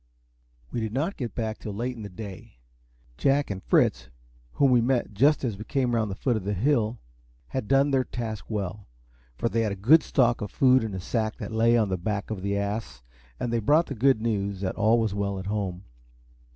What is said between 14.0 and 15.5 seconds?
news that all was well at